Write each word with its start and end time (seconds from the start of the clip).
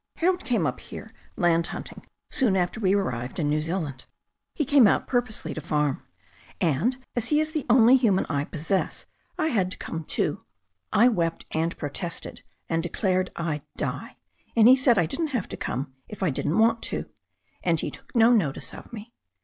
"Harold 0.15 0.43
came 0.43 0.65
up 0.65 0.79
here 0.79 1.13
land 1.35 1.67
hunting 1.67 2.03
soon 2.31 2.55
after 2.55 2.79
we 2.79 2.95
arrived 2.95 3.37
in 3.37 3.47
New 3.47 3.61
Zealand. 3.61 4.05
He 4.55 4.65
came 4.65 4.87
out 4.87 5.05
purposely 5.05 5.53
to 5.53 5.61
farm. 5.61 6.01
And 6.59 6.97
as 7.15 7.27
he 7.27 7.39
is 7.39 7.51
the 7.51 7.67
only 7.69 7.97
human 7.97 8.25
I 8.25 8.45
possess 8.45 9.05
I 9.37 9.49
had 9.49 9.69
to 9.69 9.77
come 9.77 10.01
too. 10.01 10.43
I 10.91 11.07
wept 11.07 11.45
and 11.51 11.77
protested, 11.77 12.41
and 12.67 12.81
declared 12.81 13.29
I*d 13.35 13.63
die. 13.77 14.17
And 14.55 14.67
he 14.67 14.75
said 14.75 14.97
I 14.97 15.05
didn't 15.05 15.37
have 15.37 15.47
to 15.49 15.55
come 15.57 15.93
if 16.09 16.23
I 16.23 16.31
didn't 16.31 16.57
want 16.57 16.81
to. 16.89 17.07
And 17.61 17.79
he 17.79 17.91
took 17.91 18.15
no 18.15 18.31
notice 18.31 18.73
of 18.73 18.91
me. 18.91 19.13